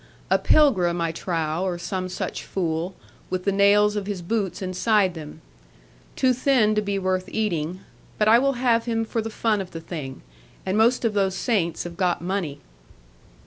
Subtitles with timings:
[0.31, 2.95] A pilgrim, I trow, or some such fool,
[3.29, 5.41] with the nails of his boots inside them.
[6.15, 7.81] Too thin to be worth eating;
[8.17, 10.23] but I will have him for the fun of the thing;
[10.65, 12.61] and most of those saints have got money.'